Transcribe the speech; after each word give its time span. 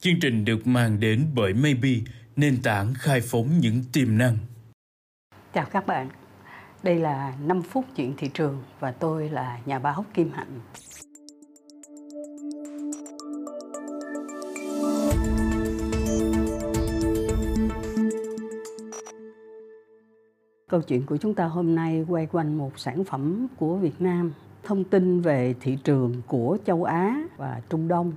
Chương 0.00 0.20
trình 0.20 0.44
được 0.44 0.66
mang 0.66 1.00
đến 1.00 1.26
bởi 1.34 1.54
Maybe, 1.54 1.90
nền 2.36 2.62
tảng 2.62 2.94
khai 2.94 3.20
phóng 3.20 3.58
những 3.60 3.82
tiềm 3.92 4.18
năng. 4.18 4.36
Chào 5.52 5.66
các 5.72 5.86
bạn, 5.86 6.08
đây 6.82 6.98
là 6.98 7.34
5 7.44 7.62
phút 7.62 7.84
chuyện 7.96 8.14
thị 8.16 8.30
trường 8.34 8.62
và 8.80 8.92
tôi 8.92 9.28
là 9.28 9.58
nhà 9.66 9.78
báo 9.78 10.04
Kim 10.14 10.30
Hạnh. 10.30 10.60
Câu 20.68 20.82
chuyện 20.82 21.06
của 21.06 21.16
chúng 21.16 21.34
ta 21.34 21.44
hôm 21.44 21.74
nay 21.74 22.04
quay 22.08 22.26
quanh 22.26 22.58
một 22.58 22.78
sản 22.78 23.04
phẩm 23.04 23.46
của 23.56 23.76
Việt 23.76 24.00
Nam, 24.00 24.32
thông 24.64 24.84
tin 24.84 25.20
về 25.20 25.54
thị 25.60 25.78
trường 25.84 26.14
của 26.26 26.58
châu 26.66 26.84
Á 26.84 27.22
và 27.36 27.60
Trung 27.70 27.88
Đông 27.88 28.12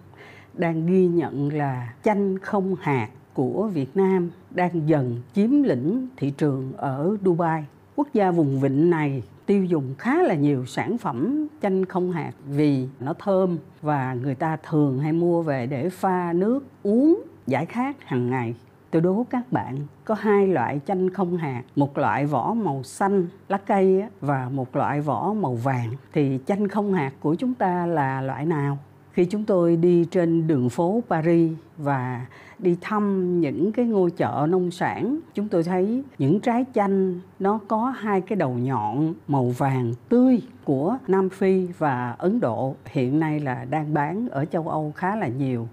đang 0.53 0.85
ghi 0.85 1.07
nhận 1.07 1.53
là 1.53 1.93
chanh 2.03 2.39
không 2.39 2.75
hạt 2.81 3.09
của 3.33 3.67
Việt 3.73 3.97
Nam 3.97 4.29
đang 4.51 4.89
dần 4.89 5.21
chiếm 5.33 5.63
lĩnh 5.63 6.07
thị 6.17 6.33
trường 6.37 6.73
ở 6.77 7.17
Dubai. 7.25 7.65
Quốc 7.95 8.07
gia 8.13 8.31
vùng 8.31 8.59
vịnh 8.59 8.89
này 8.89 9.23
tiêu 9.45 9.65
dùng 9.65 9.95
khá 9.97 10.23
là 10.23 10.35
nhiều 10.35 10.65
sản 10.65 10.97
phẩm 10.97 11.47
chanh 11.61 11.85
không 11.85 12.11
hạt 12.11 12.31
vì 12.47 12.87
nó 12.99 13.13
thơm 13.13 13.57
và 13.81 14.13
người 14.13 14.35
ta 14.35 14.57
thường 14.69 14.99
hay 14.99 15.13
mua 15.13 15.41
về 15.41 15.65
để 15.65 15.89
pha 15.89 16.33
nước 16.33 16.65
uống 16.83 17.21
giải 17.47 17.65
khát 17.65 18.03
hàng 18.03 18.29
ngày. 18.29 18.55
Tôi 18.91 19.01
đố 19.01 19.25
các 19.29 19.51
bạn 19.51 19.77
có 20.05 20.15
hai 20.15 20.47
loại 20.47 20.79
chanh 20.85 21.09
không 21.09 21.37
hạt, 21.37 21.63
một 21.75 21.97
loại 21.97 22.25
vỏ 22.25 22.53
màu 22.53 22.83
xanh 22.83 23.27
lá 23.49 23.57
cây 23.57 24.03
và 24.21 24.49
một 24.49 24.75
loại 24.75 25.01
vỏ 25.01 25.33
màu 25.33 25.55
vàng. 25.55 25.89
Thì 26.13 26.39
chanh 26.45 26.67
không 26.67 26.93
hạt 26.93 27.11
của 27.19 27.35
chúng 27.35 27.53
ta 27.53 27.85
là 27.85 28.21
loại 28.21 28.45
nào? 28.45 28.77
Khi 29.13 29.25
chúng 29.25 29.43
tôi 29.43 29.75
đi 29.75 30.05
trên 30.05 30.47
đường 30.47 30.69
phố 30.69 31.03
Paris 31.09 31.51
và 31.77 32.25
đi 32.59 32.77
thăm 32.81 33.35
những 33.41 33.71
cái 33.71 33.85
ngôi 33.85 34.11
chợ 34.11 34.47
nông 34.49 34.71
sản 34.71 35.19
chúng 35.33 35.47
tôi 35.47 35.63
thấy 35.63 36.03
những 36.17 36.39
trái 36.39 36.65
chanh 36.73 37.19
nó 37.39 37.59
có 37.67 37.93
hai 37.97 38.21
cái 38.21 38.35
đầu 38.35 38.53
nhọn 38.53 39.13
màu 39.27 39.45
vàng 39.45 39.93
tươi 40.09 40.41
của 40.63 40.97
Nam 41.07 41.29
Phi 41.29 41.67
và 41.77 42.15
Ấn 42.17 42.39
Độ 42.39 42.75
hiện 42.85 43.19
nay 43.19 43.39
là 43.39 43.65
đang 43.69 43.93
bán 43.93 44.29
ở 44.29 44.45
châu 44.45 44.67
Âu 44.67 44.93
khá 44.95 45.15
là 45.15 45.27
nhiều. 45.27 45.67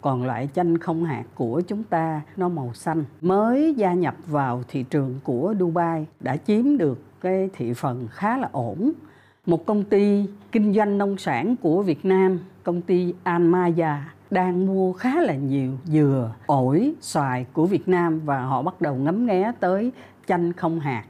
Còn 0.00 0.26
loại 0.26 0.48
chanh 0.54 0.78
không 0.78 1.04
hạt 1.04 1.24
của 1.34 1.62
chúng 1.68 1.82
ta 1.82 2.20
nó 2.36 2.48
màu 2.48 2.70
xanh. 2.74 3.04
Mới 3.20 3.74
gia 3.74 3.92
nhập 3.92 4.16
vào 4.26 4.62
thị 4.68 4.84
trường 4.90 5.20
của 5.24 5.54
Dubai 5.58 6.06
đã 6.20 6.36
chiếm 6.36 6.78
được 6.78 7.02
cái 7.20 7.50
thị 7.52 7.72
phần 7.72 8.08
khá 8.10 8.38
là 8.38 8.48
ổn. 8.52 8.92
Một 9.46 9.66
công 9.66 9.84
ty 9.84 10.26
kinh 10.52 10.74
doanh 10.74 10.98
nông 10.98 11.18
sản 11.18 11.56
của 11.62 11.82
Việt 11.82 12.04
Nam, 12.04 12.38
công 12.64 12.82
ty 12.82 13.14
Anmaya 13.22 14.14
đang 14.30 14.66
mua 14.66 14.92
khá 14.92 15.20
là 15.20 15.34
nhiều 15.34 15.72
dừa, 15.84 16.32
ổi, 16.46 16.94
xoài 17.00 17.46
của 17.52 17.66
Việt 17.66 17.88
Nam 17.88 18.20
và 18.24 18.44
họ 18.44 18.62
bắt 18.62 18.80
đầu 18.80 18.94
ngấm 18.94 19.26
nghé 19.26 19.52
tới 19.60 19.92
chanh 20.26 20.52
không 20.52 20.80
hạt. 20.80 21.04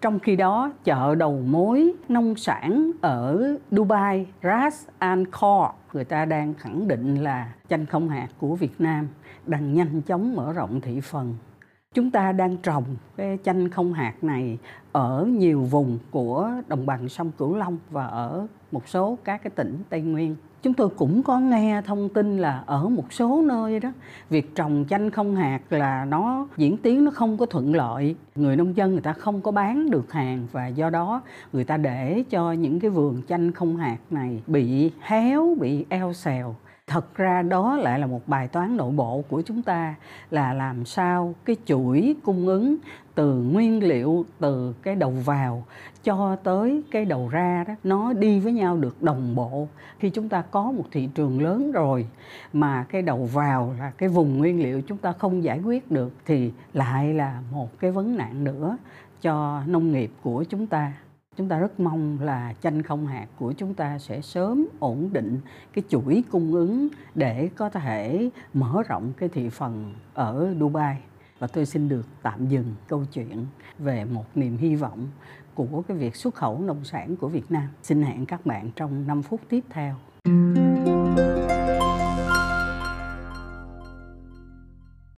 Trong 0.00 0.18
khi 0.18 0.36
đó, 0.36 0.72
chợ 0.84 1.14
đầu 1.14 1.42
mối 1.46 1.92
nông 2.08 2.36
sản 2.36 2.90
ở 3.00 3.56
Dubai, 3.70 4.26
Ras 4.42 4.86
Al 4.98 5.24
Khor, 5.30 5.70
người 5.92 6.04
ta 6.04 6.24
đang 6.24 6.54
khẳng 6.54 6.88
định 6.88 7.22
là 7.22 7.52
chanh 7.68 7.86
không 7.86 8.08
hạt 8.08 8.28
của 8.38 8.56
Việt 8.56 8.80
Nam 8.80 9.08
đang 9.46 9.74
nhanh 9.74 10.02
chóng 10.02 10.36
mở 10.36 10.52
rộng 10.52 10.80
thị 10.80 11.00
phần 11.00 11.34
chúng 11.94 12.10
ta 12.10 12.32
đang 12.32 12.56
trồng 12.56 12.84
cái 13.16 13.38
chanh 13.44 13.70
không 13.70 13.92
hạt 13.92 14.14
này 14.22 14.58
ở 14.92 15.26
nhiều 15.30 15.60
vùng 15.60 15.98
của 16.10 16.52
đồng 16.68 16.86
bằng 16.86 17.08
sông 17.08 17.30
Cửu 17.38 17.56
Long 17.56 17.78
và 17.90 18.06
ở 18.06 18.46
một 18.72 18.88
số 18.88 19.18
các 19.24 19.42
cái 19.42 19.50
tỉnh 19.50 19.78
Tây 19.88 20.00
Nguyên. 20.00 20.36
Chúng 20.62 20.74
tôi 20.74 20.88
cũng 20.88 21.22
có 21.22 21.38
nghe 21.38 21.82
thông 21.82 22.08
tin 22.08 22.38
là 22.38 22.62
ở 22.66 22.88
một 22.88 23.12
số 23.12 23.42
nơi 23.42 23.80
đó 23.80 23.92
việc 24.30 24.54
trồng 24.54 24.84
chanh 24.90 25.10
không 25.10 25.36
hạt 25.36 25.60
là 25.70 26.04
nó 26.04 26.46
diễn 26.56 26.76
tiến 26.76 27.04
nó 27.04 27.10
không 27.10 27.36
có 27.36 27.46
thuận 27.46 27.74
lợi. 27.74 28.16
Người 28.34 28.56
nông 28.56 28.76
dân 28.76 28.92
người 28.92 29.00
ta 29.00 29.12
không 29.12 29.40
có 29.40 29.50
bán 29.50 29.90
được 29.90 30.12
hàng 30.12 30.46
và 30.52 30.66
do 30.66 30.90
đó 30.90 31.22
người 31.52 31.64
ta 31.64 31.76
để 31.76 32.24
cho 32.30 32.52
những 32.52 32.80
cái 32.80 32.90
vườn 32.90 33.22
chanh 33.28 33.52
không 33.52 33.76
hạt 33.76 33.98
này 34.10 34.42
bị 34.46 34.90
héo, 35.00 35.56
bị 35.60 35.84
eo 35.88 36.12
xèo 36.12 36.54
thật 36.88 37.14
ra 37.14 37.42
đó 37.42 37.76
lại 37.76 37.98
là 37.98 38.06
một 38.06 38.28
bài 38.28 38.48
toán 38.48 38.76
nội 38.76 38.92
bộ 38.92 39.24
của 39.28 39.42
chúng 39.42 39.62
ta, 39.62 39.94
là 40.30 40.52
làm 40.52 40.84
sao 40.84 41.34
cái 41.44 41.56
chuỗi 41.66 42.16
cung 42.24 42.46
ứng 42.46 42.76
từ 43.14 43.34
nguyên 43.34 43.82
liệu, 43.82 44.24
từ 44.38 44.74
cái 44.82 44.94
đầu 44.94 45.10
vào 45.10 45.64
cho 46.04 46.36
tới 46.36 46.82
cái 46.90 47.04
đầu 47.04 47.28
ra 47.28 47.64
đó, 47.68 47.74
nó 47.84 48.12
đi 48.12 48.40
với 48.40 48.52
nhau 48.52 48.76
được 48.76 49.02
đồng 49.02 49.34
bộ. 49.34 49.68
Khi 49.98 50.10
chúng 50.10 50.28
ta 50.28 50.42
có 50.50 50.70
một 50.70 50.84
thị 50.90 51.08
trường 51.14 51.42
lớn 51.42 51.72
rồi 51.72 52.06
mà 52.52 52.86
cái 52.88 53.02
đầu 53.02 53.24
vào 53.24 53.74
là 53.78 53.90
cái 53.90 54.08
vùng 54.08 54.38
nguyên 54.38 54.62
liệu 54.62 54.82
chúng 54.82 54.98
ta 54.98 55.12
không 55.12 55.44
giải 55.44 55.60
quyết 55.60 55.90
được 55.90 56.12
thì 56.26 56.52
lại 56.72 57.14
là 57.14 57.42
một 57.52 57.78
cái 57.78 57.90
vấn 57.90 58.16
nạn 58.16 58.44
nữa 58.44 58.76
cho 59.22 59.62
nông 59.66 59.92
nghiệp 59.92 60.10
của 60.22 60.44
chúng 60.48 60.66
ta 60.66 60.92
chúng 61.38 61.48
ta 61.48 61.58
rất 61.58 61.80
mong 61.80 62.18
là 62.20 62.54
chanh 62.62 62.82
không 62.82 63.06
hạt 63.06 63.26
của 63.36 63.52
chúng 63.52 63.74
ta 63.74 63.98
sẽ 63.98 64.20
sớm 64.20 64.66
ổn 64.78 65.08
định 65.12 65.40
cái 65.72 65.84
chuỗi 65.88 66.24
cung 66.30 66.54
ứng 66.54 66.88
để 67.14 67.48
có 67.56 67.70
thể 67.70 68.30
mở 68.54 68.82
rộng 68.88 69.12
cái 69.16 69.28
thị 69.28 69.48
phần 69.48 69.94
ở 70.14 70.54
Dubai 70.60 70.98
và 71.38 71.46
tôi 71.46 71.66
xin 71.66 71.88
được 71.88 72.06
tạm 72.22 72.48
dừng 72.48 72.74
câu 72.88 73.04
chuyện 73.12 73.46
về 73.78 74.04
một 74.04 74.24
niềm 74.34 74.56
hy 74.56 74.76
vọng 74.76 75.08
của 75.54 75.82
cái 75.88 75.96
việc 75.96 76.16
xuất 76.16 76.34
khẩu 76.34 76.60
nông 76.60 76.84
sản 76.84 77.16
của 77.16 77.28
Việt 77.28 77.50
Nam. 77.50 77.68
Xin 77.82 78.02
hẹn 78.02 78.26
các 78.26 78.46
bạn 78.46 78.70
trong 78.76 79.06
5 79.06 79.22
phút 79.22 79.40
tiếp 79.48 79.64
theo. 79.70 79.94